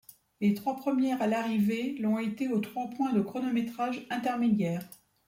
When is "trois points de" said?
2.59-3.21